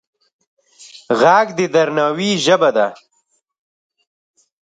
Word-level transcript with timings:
غږ 1.19 1.47
د 1.57 1.59
درناوي 1.73 2.31
ژبه 2.45 2.69
ده 2.75 2.87